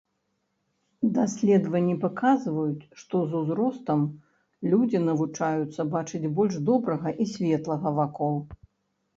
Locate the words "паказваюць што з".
2.05-3.41